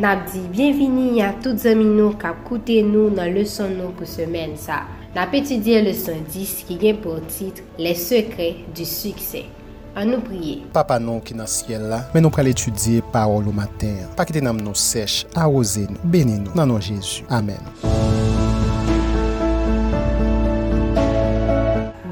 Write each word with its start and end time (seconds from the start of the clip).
Nap 0.00 0.30
di, 0.32 0.40
bienveni 0.48 1.20
a 1.20 1.34
tout 1.44 1.60
zami 1.60 1.84
nou 1.84 2.14
kap 2.16 2.38
koute 2.46 2.78
nou 2.86 3.10
nan 3.12 3.34
leson 3.34 3.74
nou 3.76 3.92
pou 3.98 4.08
semen 4.08 4.54
sa. 4.56 4.78
Nap 5.12 5.34
etudye 5.36 5.82
leson 5.84 6.22
10 6.24 6.54
ki 6.64 6.78
gen 6.80 7.02
pou 7.04 7.20
titre 7.28 7.66
Les 7.76 8.00
secrets 8.00 8.62
du 8.72 8.86
succès. 8.88 9.44
An 9.92 10.08
nou 10.08 10.24
priye. 10.24 10.62
Papa 10.72 10.96
nou 10.96 11.20
ki 11.20 11.36
nan 11.36 11.50
siel 11.52 11.84
la, 11.92 12.00
men 12.14 12.24
nou 12.24 12.32
pral 12.32 12.48
etudye 12.48 13.04
parol 13.12 13.52
ou 13.52 13.52
mater. 13.52 14.08
Pakite 14.16 14.40
nam 14.40 14.64
nou 14.64 14.72
sech, 14.72 15.26
arose 15.36 15.84
nou, 15.90 16.00
bene 16.16 16.38
nou, 16.46 16.56
nan 16.56 16.72
nou 16.72 16.80
Jezu. 16.80 17.28
Amen. 17.28 17.60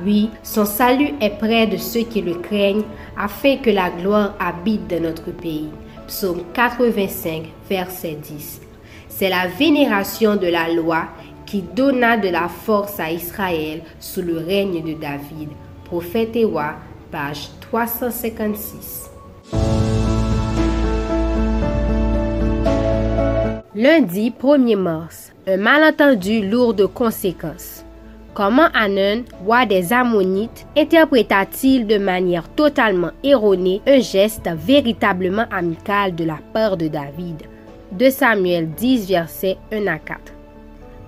Oui, 0.05 0.29
son 0.45 0.68
salut 0.68 1.16
est 1.23 1.39
près 1.41 1.66
de 1.66 1.80
ceux 1.80 2.05
qui 2.05 2.20
le 2.20 2.36
craignent, 2.45 2.84
afin 3.16 3.57
que 3.57 3.73
la 3.73 3.89
gloire 3.89 4.34
habite 4.39 4.89
dans 4.89 5.09
notre 5.09 5.33
pays. 5.33 5.70
Psaume 6.09 6.41
85, 6.55 7.45
verset 7.69 8.15
10. 8.15 8.62
C'est 9.11 9.29
la 9.29 9.47
vénération 9.47 10.37
de 10.37 10.47
la 10.47 10.73
loi 10.73 11.05
qui 11.45 11.61
donna 11.61 12.17
de 12.17 12.29
la 12.31 12.48
force 12.48 12.98
à 12.98 13.12
Israël 13.12 13.83
sous 14.01 14.23
le 14.23 14.39
règne 14.39 14.83
de 14.83 14.95
David. 14.98 15.51
Prophète 15.84 16.34
Ewa, 16.34 16.77
page 17.11 17.51
356. 17.61 19.11
Lundi 23.75 24.31
1er 24.31 24.77
mars, 24.77 25.33
un 25.47 25.59
malentendu 25.59 26.48
lourd 26.48 26.73
de 26.73 26.87
conséquences. 26.87 27.84
Comment 28.38 28.69
Anon, 28.73 29.24
roi 29.45 29.66
des 29.66 29.92
Ammonites, 29.92 30.65
interpréta-t-il 30.77 31.88
de 31.88 31.98
manière 31.98 32.48
totalement 32.48 33.11
erronée 33.24 33.83
un 33.84 33.98
geste 33.98 34.48
véritablement 34.55 35.47
amical 35.51 36.14
de 36.14 36.23
la 36.23 36.38
part 36.52 36.77
de 36.77 36.87
David? 36.87 37.42
2 37.91 38.11
Samuel 38.11 38.70
10, 38.70 39.09
versets 39.09 39.56
1 39.72 39.89
à 39.89 39.98
4. 39.98 40.38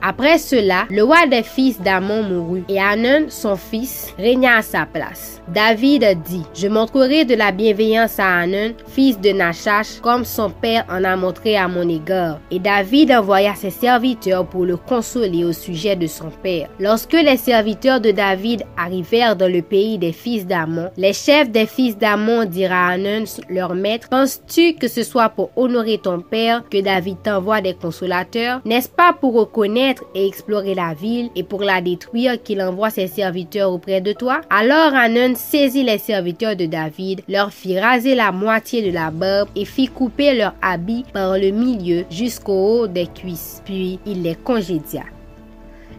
Après 0.02 0.38
cela, 0.38 0.86
le 0.90 1.02
roi 1.02 1.26
des 1.26 1.42
fils 1.42 1.78
d'Amon 1.80 2.22
mourut 2.22 2.64
et 2.68 2.80
Anon, 2.80 3.26
son 3.28 3.56
fils, 3.56 4.14
régna 4.18 4.56
à 4.56 4.62
sa 4.62 4.86
place. 4.86 5.42
David 5.48 6.22
dit, 6.24 6.44
je 6.54 6.68
montrerai 6.68 7.26
de 7.26 7.34
la 7.34 7.52
bienveillance 7.52 8.18
à 8.18 8.38
Anon, 8.38 8.72
fils 8.88 9.20
de 9.20 9.30
Nachash, 9.30 10.00
comme 10.00 10.24
son 10.24 10.48
père 10.48 10.86
en 10.88 11.04
a 11.04 11.16
montré 11.16 11.56
à 11.56 11.68
mon 11.68 11.86
égard. 11.86 12.38
Et 12.50 12.58
David 12.58 13.12
envoya 13.12 13.54
ses 13.54 13.70
serviteurs 13.70 14.46
pour 14.46 14.64
le 14.64 14.78
consoler 14.78 15.44
au 15.44 15.52
sujet 15.52 15.96
de 15.96 16.06
son 16.06 16.30
père. 16.42 16.68
Lorsque 16.78 17.12
les 17.12 17.36
serviteurs 17.36 18.00
de 18.00 18.10
David 18.10 18.62
arrivèrent 18.78 19.36
dans 19.36 19.52
le 19.52 19.60
pays 19.60 19.98
des 19.98 20.12
fils 20.12 20.46
d'Amon, 20.46 20.88
les 20.96 21.12
chefs 21.12 21.50
des 21.50 21.66
fils 21.66 21.98
d'Amon 21.98 22.46
dirent 22.46 22.72
à 22.72 22.88
Anon, 22.88 23.24
leur 23.50 23.74
maître, 23.74 24.08
penses-tu 24.08 24.74
que 24.74 24.88
ce 24.88 25.02
soit 25.02 25.28
pour 25.28 25.50
honorer 25.56 25.98
ton 25.98 26.20
père 26.20 26.62
que 26.70 26.80
David 26.80 27.18
t'envoie 27.22 27.60
des 27.60 27.74
consolateurs? 27.74 28.62
N'est-ce 28.64 28.88
pas 28.88 29.12
pour 29.12 29.34
reconnaître 29.34 29.89
et 30.14 30.26
explorer 30.26 30.74
la 30.74 30.94
ville 30.94 31.30
et 31.36 31.42
pour 31.42 31.62
la 31.62 31.80
détruire 31.80 32.42
qu'il 32.42 32.62
envoie 32.62 32.90
ses 32.90 33.06
serviteurs 33.06 33.72
auprès 33.72 34.00
de 34.00 34.12
toi? 34.12 34.40
Alors 34.50 34.94
Anon 34.94 35.34
saisit 35.34 35.84
les 35.84 35.98
serviteurs 35.98 36.56
de 36.56 36.66
David, 36.66 37.22
leur 37.28 37.52
fit 37.52 37.78
raser 37.78 38.14
la 38.14 38.32
moitié 38.32 38.82
de 38.82 38.92
la 38.92 39.10
barbe 39.10 39.48
et 39.56 39.64
fit 39.64 39.88
couper 39.88 40.34
leurs 40.34 40.54
habits 40.62 41.04
par 41.12 41.38
le 41.38 41.50
milieu 41.50 42.04
jusqu'au 42.10 42.52
haut 42.80 42.86
des 42.86 43.06
cuisses. 43.06 43.62
Puis 43.64 43.98
il 44.06 44.22
les 44.22 44.34
congédia. 44.34 45.02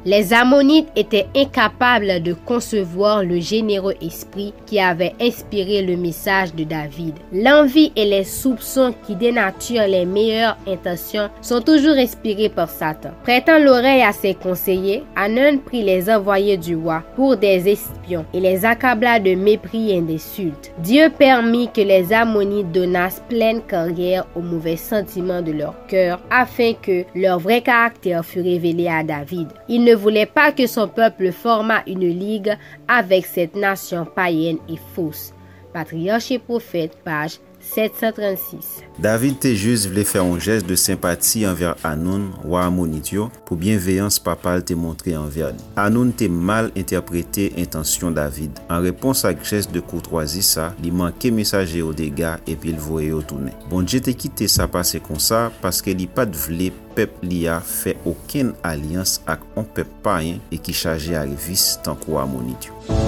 Les 0.04 0.34
Ammonites 0.34 0.90
étaient 0.96 1.28
incapables 1.36 2.24
de 2.24 2.34
concevoir 2.34 3.24
le 3.24 3.40
généreux 3.40 3.94
esprit 4.02 4.52
qui 4.66 4.80
avait 4.80 5.14
inspiré 5.22 5.84
le 5.84 5.96
message 5.96 6.56
de 6.56 6.64
David. 6.64 7.14
L'envie 7.32 7.92
et 7.96 8.06
les 8.06 8.24
soupçons 8.24 8.96
qui 9.06 9.16
dénaturent 9.16 9.88
les 9.88 10.08
meilleures 10.08 10.58
intentions 10.68 11.30
sont 11.44 11.62
toujours 11.62 11.94
inspirés 11.98 12.50
par 12.50 12.68
Satan. 12.68 13.12
Prêtant 13.22 13.60
l'oreille 13.60 14.02
à 14.02 14.12
ses 14.12 14.34
conseillers, 14.34 15.04
Anon 15.16 15.60
prit 15.60 15.84
les 15.84 16.10
envoyés 16.10 16.58
du 16.58 16.76
roi 16.76 17.04
pour 17.16 17.38
des 17.38 17.70
espions 17.70 18.26
et 18.34 18.40
les 18.40 18.66
accabla 18.66 19.20
de 19.20 19.36
mépris 19.36 19.92
et 19.92 20.02
d'insultes. 20.02 20.72
Dieu 20.80 21.12
permit 21.16 21.70
que 21.72 21.82
les 21.82 22.12
Ammonites 22.12 22.72
donnassent 22.72 23.22
pleine 23.30 23.62
carrière 23.62 24.26
aux 24.36 24.42
mauvais 24.42 24.78
sentiments 24.78 25.44
de 25.44 25.52
leur 25.52 25.76
cœur 25.86 26.20
afin 26.32 26.74
que 26.74 27.04
leur 27.14 27.38
vrai 27.38 27.62
caractère 27.62 28.26
fût 28.26 28.42
révélé 28.42 28.88
à 28.88 29.04
David. 29.04 29.50
Voulait 29.94 30.26
pas 30.26 30.52
que 30.52 30.68
son 30.68 30.88
peuple 30.88 31.32
formât 31.32 31.84
une 31.88 32.08
ligue 32.08 32.58
avec 32.88 33.26
cette 33.26 33.56
nation 33.56 34.06
païenne 34.06 34.60
et 34.70 34.80
fausse. 34.94 35.34
Patriarche 35.74 36.32
et 36.32 36.40
prophète, 36.40 36.98
page 37.04 37.40
736. 37.64 38.82
David 39.02 39.38
te 39.44 39.52
juz 39.56 39.88
vle 39.90 40.04
fè 40.08 40.20
an 40.22 40.40
jes 40.42 40.64
de 40.66 40.76
sempati 40.80 41.44
anver 41.48 41.78
Anoun 41.88 42.28
wa 42.48 42.66
amonit 42.68 43.12
yo 43.14 43.30
pou 43.48 43.60
bienveyans 43.60 44.20
papal 44.24 44.64
te 44.68 44.76
montre 44.78 45.16
anver 45.18 45.54
li. 45.56 45.66
Anoun 45.80 46.12
te 46.18 46.28
mal 46.32 46.72
interprete 46.78 47.50
intansyon 47.62 48.18
David. 48.18 48.60
An 48.68 48.84
repons 48.86 49.26
ak 49.30 49.44
jes 49.48 49.70
de 49.72 49.84
koutroazi 49.86 50.44
sa, 50.46 50.72
li 50.84 50.94
manke 50.94 51.32
mesaje 51.34 51.82
yo 51.82 51.94
dega 51.98 52.38
epi 52.50 52.76
l 52.76 52.82
voye 52.82 53.12
yo 53.12 53.22
toune. 53.26 53.54
Bon, 53.72 53.86
jete 53.86 54.16
kite 54.18 54.50
sa 54.52 54.70
pase 54.72 55.02
kon 55.04 55.22
sa 55.22 55.48
paske 55.64 55.96
li 55.98 56.10
pat 56.12 56.34
vle 56.48 56.72
pep 56.98 57.22
li 57.26 57.46
a 57.50 57.62
fè 57.66 57.96
oken 58.10 58.56
alians 58.68 59.20
ak 59.32 59.46
an 59.60 59.70
pep 59.78 59.90
payen 60.06 60.42
e 60.52 60.60
ki 60.62 60.76
chaje 60.76 61.16
a 61.18 61.24
revis 61.26 61.74
tankou 61.86 62.22
amonit 62.22 62.70
yo. 62.70 63.01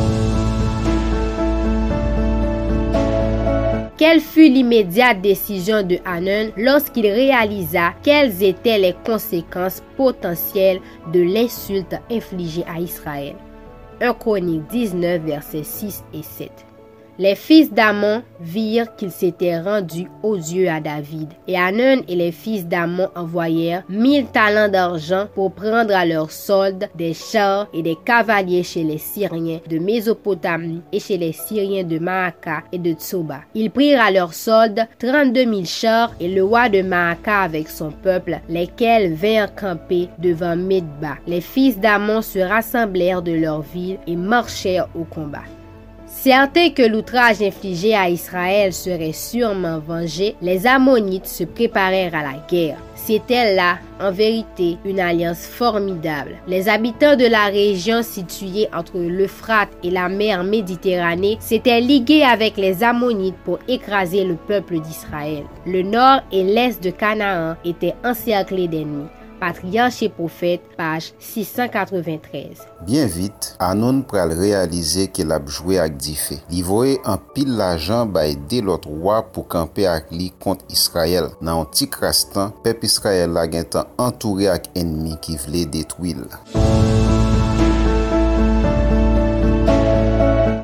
Quelle 4.04 4.20
fut 4.20 4.50
l'immédiate 4.50 5.22
décision 5.22 5.82
de 5.82 5.98
Hanan 6.04 6.52
lorsqu'il 6.58 7.08
réalisa 7.08 7.94
quelles 8.04 8.44
étaient 8.44 8.78
les 8.78 8.94
conséquences 9.06 9.82
potentielles 9.96 10.82
de 11.14 11.22
l'insulte 11.22 11.96
infligée 12.12 12.66
à 12.68 12.82
Israël? 12.82 13.36
1 14.02 14.14
Chronique 14.16 14.68
19, 14.70 15.22
versets 15.22 15.64
6 15.64 16.04
et 16.14 16.22
7. 16.22 16.52
Les 17.20 17.36
fils 17.36 17.72
d'Amon 17.72 18.24
virent 18.42 18.96
qu'il 18.96 19.12
s'était 19.12 19.60
rendu 19.60 20.08
odieux 20.24 20.68
à 20.68 20.80
David. 20.80 21.30
Et 21.48 21.56
Hanan 21.56 22.02
et 22.08 22.16
les 22.16 22.32
fils 22.32 22.66
d'Amon 22.66 23.10
envoyèrent 23.16 23.84
mille 23.88 24.26
talents 24.26 24.68
d'argent 24.68 25.28
pour 25.36 25.52
prendre 25.52 25.94
à 25.96 26.08
leur 26.08 26.32
solde 26.32 26.90
des 26.96 27.14
chars 27.14 27.68
et 27.72 27.84
des 27.84 27.98
cavaliers 28.04 28.64
chez 28.64 28.84
les 28.84 28.98
Syriens 28.98 29.60
de 29.70 29.78
Mésopotamie 29.78 30.82
et 30.92 31.00
chez 31.00 31.18
les 31.18 31.34
Syriens 31.34 31.84
de 31.84 32.00
Maaka 32.00 32.64
et 32.72 32.80
de 32.80 32.94
Tsoba. 32.94 33.42
Ils 33.54 33.70
prirent 33.70 34.02
à 34.02 34.10
leur 34.10 34.34
solde 34.34 34.88
32 34.98 35.44
000 35.44 35.66
chars 35.66 36.14
et 36.20 36.28
le 36.28 36.44
roi 36.44 36.68
de 36.68 36.82
Maaka 36.82 37.42
avec 37.42 37.70
son 37.70 37.92
peuple, 37.92 38.40
lesquels 38.50 39.14
vinrent 39.14 39.54
camper 39.54 40.10
devant 40.18 40.56
Medba. 40.56 41.18
Les 41.28 41.42
fils 41.42 41.80
d'Amon 41.80 42.24
se 42.24 42.40
rassemblèrent 42.40 43.22
de 43.22 43.34
leur 43.34 43.62
ville 43.62 44.00
et 44.08 44.16
marchèrent 44.16 44.90
au 44.96 45.04
combat. 45.04 45.44
Certain 46.16 46.70
que 46.70 46.84
l'outrage 46.84 47.42
infligé 47.42 47.96
à 47.96 48.08
Israël 48.08 48.72
serait 48.72 49.12
sûrement 49.12 49.80
vengé, 49.80 50.36
les 50.42 50.66
Ammonites 50.66 51.28
se 51.28 51.44
préparèrent 51.44 52.16
à 52.16 52.24
la 52.24 52.38
guerre. 52.50 52.78
C'était 52.96 53.56
là, 53.56 53.80
en 54.00 54.12
vérité, 54.12 54.78
une 54.86 55.02
alliance 55.02 55.46
formidable. 55.46 56.38
Les 56.48 56.70
habitants 56.70 57.18
de 57.18 57.26
la 57.26 57.48
région 57.48 58.04
située 58.04 58.70
entre 58.74 58.98
l'Euphrate 59.00 59.72
et 59.84 59.90
la 59.90 60.08
mer 60.08 60.46
Méditerranée 60.46 61.36
s'étaient 61.42 61.82
ligués 61.82 62.24
avec 62.24 62.56
les 62.56 62.82
Ammonites 62.84 63.36
pour 63.44 63.60
écraser 63.68 64.24
le 64.24 64.36
peuple 64.36 64.80
d'Israël. 64.80 65.44
Le 65.66 65.82
nord 65.82 66.22
et 66.32 66.44
l'est 66.44 66.82
de 66.82 66.92
Canaan 66.92 67.58
étaient 67.66 67.96
encerclés 68.06 68.70
d'ennemis. 68.70 69.10
Patriarche 69.44 70.02
et 70.04 70.08
Prophète, 70.08 70.62
page 70.78 71.12
693. 71.20 72.66
Bien 72.86 73.06
vit, 73.08 73.34
Anon 73.60 74.00
pral 74.08 74.32
realize 74.40 75.10
ke 75.12 75.26
l 75.28 75.34
apjouye 75.36 75.82
ak 75.84 75.98
di 76.00 76.16
fe. 76.16 76.38
Li 76.48 76.62
voye 76.64 76.94
an 77.04 77.20
pil 77.36 77.52
la 77.60 77.74
jan 77.76 78.08
bay 78.08 78.38
de 78.48 78.62
lot 78.64 78.88
roi 78.88 79.20
pou 79.36 79.44
kampe 79.44 79.84
ak 79.84 80.14
li 80.16 80.30
kont 80.40 80.64
Israel. 80.72 81.28
Nan 81.44 81.66
an 81.66 81.68
ti 81.76 81.90
kras 81.92 82.24
tan, 82.32 82.56
pep 82.64 82.88
Israel 82.88 83.36
la 83.36 83.44
gen 83.52 83.68
tan 83.76 83.92
antoure 84.00 84.48
ak 84.54 84.72
enmi 84.80 85.20
ki 85.20 85.36
vle 85.44 85.68
detwil. 85.76 86.24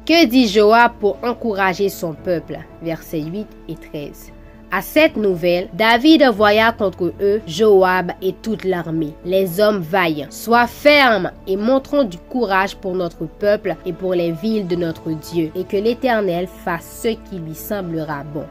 Que 0.08 0.24
dit 0.24 0.48
Joab 0.48 1.02
pour 1.04 1.20
encourager 1.22 1.90
son 1.90 2.14
peuple 2.14 2.64
Versets 2.82 3.28
8 3.28 3.46
et 3.68 3.76
13. 3.76 4.39
À 4.72 4.84
cette 4.84 5.18
nouvelle, 5.18 5.68
David 5.74 6.22
envoya 6.22 6.72
contre 6.72 7.12
eux 7.22 7.42
Joab 7.48 8.12
et 8.22 8.34
toute 8.34 8.64
l'armée, 8.64 9.14
les 9.26 9.60
hommes 9.60 9.80
vaillants. 9.80 10.28
Sois 10.30 10.68
ferme 10.68 11.32
et 11.48 11.58
montrons 11.58 12.04
du 12.04 12.20
courage 12.20 12.76
pour 12.76 12.94
notre 12.94 13.26
peuple 13.26 13.76
et 13.88 13.94
pour 13.94 14.14
les 14.14 14.32
villes 14.32 14.68
de 14.68 14.76
notre 14.76 15.10
Dieu, 15.10 15.52
et 15.56 15.64
que 15.64 15.78
l'Éternel 15.78 16.48
fasse 16.48 17.02
ce 17.04 17.08
qui 17.08 17.40
lui 17.40 17.56
semblera 17.56 18.24
bon. 18.24 18.46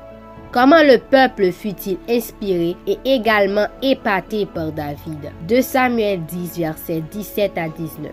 Comment 0.51 0.83
le 0.83 0.99
peuple 0.99 1.53
fut-il 1.53 1.99
inspiré 2.09 2.75
et 2.89 2.99
également 3.05 3.69
épaté 3.81 4.47
par 4.47 4.73
David? 4.73 5.31
2 5.47 5.63
Samuel 5.63 6.25
10, 6.25 6.59
versets 6.59 7.03
17 7.13 7.59
à 7.59 7.69
19. 7.69 8.11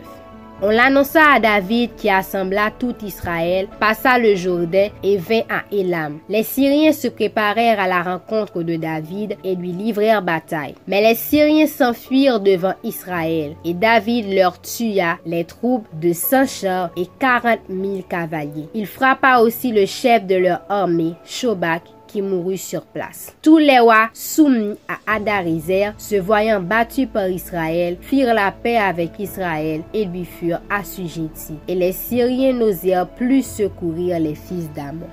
On 0.62 0.70
l'annonça 0.70 1.34
à 1.34 1.40
David 1.40 1.96
qui 1.98 2.10
assembla 2.10 2.72
tout 2.72 2.96
Israël, 3.04 3.68
passa 3.78 4.18
le 4.18 4.36
Jourdain 4.36 4.88
et 5.04 5.18
vint 5.18 5.44
à 5.50 5.64
Élam. 5.70 6.20
Les 6.30 6.44
Syriens 6.44 6.94
se 6.94 7.10
préparèrent 7.10 7.80
à 7.80 7.88
la 7.88 8.02
rencontre 8.02 8.64
de 8.64 8.78
David 8.78 9.36
et 9.44 9.56
lui 9.56 9.74
livrèrent 9.74 10.22
bataille. 10.22 10.76
Mais 10.88 11.02
les 11.02 11.16
Syriens 11.16 11.68
s'enfuirent 11.68 12.40
devant 12.40 12.74
Israël 12.84 13.56
et 13.66 13.74
David 13.74 14.34
leur 14.34 14.62
tua 14.62 15.18
les 15.26 15.44
troupes 15.44 15.88
de 16.00 16.14
100 16.14 16.48
chars 16.48 16.90
et 16.96 17.08
40 17.20 17.60
000 17.70 18.04
cavaliers. 18.08 18.70
Il 18.74 18.88
frappa 18.88 19.40
aussi 19.40 19.74
le 19.74 19.86
chef 19.86 20.26
de 20.26 20.36
leur 20.36 20.62
armée, 20.70 21.16
Shobak, 21.26 21.82
mourut 22.22 22.58
sur 22.58 22.82
place. 22.84 23.36
Tous 23.42 23.58
les 23.58 23.80
rois 23.80 24.10
soumis 24.14 24.78
à 24.88 25.16
Adarizer, 25.16 25.94
se 25.98 26.16
voyant 26.16 26.60
battus 26.60 27.08
par 27.12 27.28
Israël, 27.28 27.98
firent 28.02 28.34
la 28.34 28.52
paix 28.52 28.78
avec 28.78 29.20
Israël 29.20 29.82
et 29.94 30.06
lui 30.06 30.26
furent 30.26 30.62
assujettis. 30.70 31.60
Et 31.68 31.76
les 31.76 31.92
Syriens 31.92 32.54
n'osèrent 32.54 33.08
plus 33.08 33.44
secourir 33.44 34.20
les 34.20 34.36
fils 34.36 34.70
d'Amon. 34.74 35.10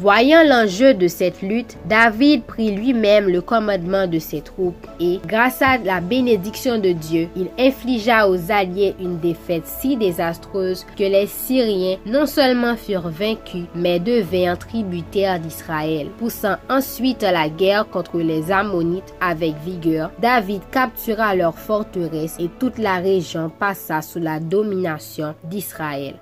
Voyant 0.00 0.44
l'enjeu 0.44 0.94
de 0.94 1.08
cette 1.08 1.42
lutte, 1.42 1.76
David 1.86 2.44
prit 2.44 2.70
lui-même 2.70 3.28
le 3.28 3.40
commandement 3.40 4.06
de 4.06 4.20
ses 4.20 4.42
troupes 4.42 4.86
et, 5.00 5.18
grâce 5.26 5.60
à 5.60 5.76
la 5.78 6.00
bénédiction 6.00 6.78
de 6.78 6.92
Dieu, 6.92 7.28
il 7.34 7.48
infligea 7.58 8.28
aux 8.28 8.52
alliés 8.52 8.94
une 9.00 9.18
défaite 9.18 9.66
si 9.66 9.96
désastreuse 9.96 10.86
que 10.96 11.02
les 11.02 11.26
Syriens 11.26 11.96
non 12.06 12.26
seulement 12.26 12.76
furent 12.76 13.10
vaincus, 13.10 13.64
mais 13.74 13.98
devinrent 13.98 14.58
tributaires 14.58 15.40
d'Israël. 15.40 16.06
Poussant 16.16 16.58
ensuite 16.70 17.22
la 17.22 17.48
guerre 17.48 17.90
contre 17.90 18.18
les 18.18 18.52
Ammonites 18.52 19.14
avec 19.20 19.56
vigueur, 19.64 20.12
David 20.20 20.62
captura 20.70 21.34
leur 21.34 21.58
forteresse 21.58 22.36
et 22.38 22.50
toute 22.60 22.78
la 22.78 22.98
région 22.98 23.50
passa 23.50 24.00
sous 24.00 24.20
la 24.20 24.38
domination 24.38 25.34
d'Israël. 25.42 26.14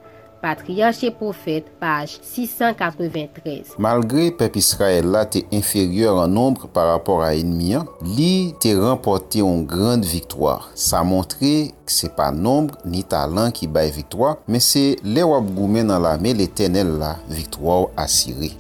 Patriarche 0.47 1.11
Profet, 1.11 1.65
page 1.81 2.21
693. 2.23 3.75
Malgre 3.83 4.29
pep 4.39 4.55
Israel 4.55 5.09
la 5.11 5.25
te 5.27 5.41
inferior 5.51 6.21
an 6.23 6.31
nombre 6.31 6.69
par 6.71 6.87
rapport 6.93 7.25
a 7.27 7.33
enmiyan, 7.35 7.89
li 8.07 8.53
te 8.63 8.71
remporte 8.79 9.41
yon 9.41 9.65
grande 9.67 10.07
victoire. 10.07 10.69
Sa 10.79 11.01
montre 11.03 11.41
ki 11.41 11.91
se 11.91 12.07
pa 12.15 12.29
nombre 12.31 12.79
ni 12.87 13.03
talan 13.03 13.51
ki 13.51 13.67
bay 13.67 13.91
victoire, 13.91 14.37
men 14.47 14.63
se 14.63 14.85
le 15.03 15.25
wap 15.27 15.49
goumen 15.57 15.91
nan 15.91 16.07
la 16.07 16.15
me 16.23 16.31
le 16.39 16.47
tenel 16.47 16.95
la 17.01 17.17
victoire 17.27 17.91
asire. 17.99 18.53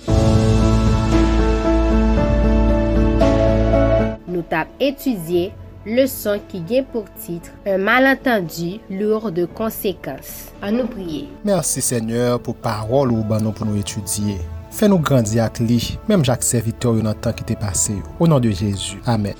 Nou 4.26 4.42
tap 4.50 4.74
etudye 4.82 5.52
leson 5.86 6.42
ki 6.50 6.60
gen 6.68 6.84
pou 6.90 7.06
titre 7.22 7.54
Un 7.66 7.82
malentendu 7.86 8.76
lour 8.90 9.30
de 9.34 9.46
konsekans. 9.58 10.50
An 10.62 10.76
nou 10.78 10.90
priye. 10.90 11.24
Mersi 11.46 11.82
Seigneur 11.82 12.40
pou 12.42 12.58
parol 12.58 13.14
ou 13.14 13.26
banon 13.26 13.54
pou 13.56 13.66
nou 13.68 13.78
etudye. 13.78 14.36
Fè 14.76 14.90
nou 14.92 15.00
grandi 15.00 15.40
ak 15.40 15.62
li, 15.62 15.78
mèm 16.10 16.24
jak 16.26 16.42
se 16.44 16.60
vitor 16.60 16.98
yon 16.98 17.08
an 17.08 17.16
tan 17.24 17.32
ki 17.36 17.46
te 17.48 17.56
pase 17.56 17.94
yo. 17.96 18.04
Au 18.18 18.28
nan 18.28 18.42
de 18.44 18.50
Jezu. 18.52 19.00
Amen. 19.08 19.38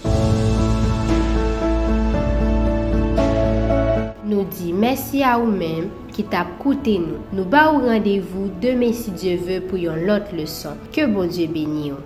Nou 4.27 4.49
di 4.57 4.73
mersi 4.73 5.21
a 5.27 5.37
ou 5.37 5.51
mèm 5.53 5.91
ki 6.17 6.25
tap 6.33 6.57
koute 6.63 6.97
nou. 7.03 7.21
Nou 7.37 7.45
ba 7.53 7.67
ou 7.75 7.85
randevou 7.85 8.49
deme 8.63 8.95
si 8.97 9.13
Diyo 9.13 9.39
ve 9.45 9.61
pou 9.69 9.79
yon 9.83 10.07
lot 10.09 10.33
leson. 10.35 10.81
Ke 10.95 11.05
bon 11.11 11.29
Diyo 11.29 11.53
beni 11.53 11.91
yo. 11.93 12.01